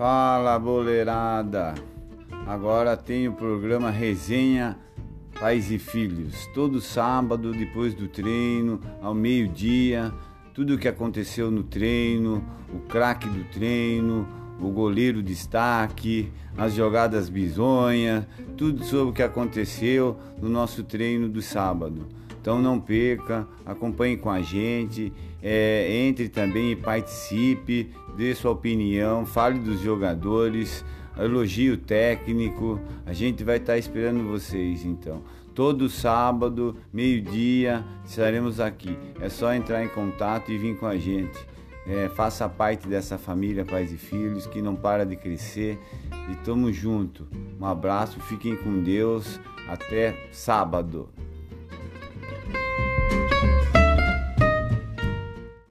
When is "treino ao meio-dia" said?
8.08-10.10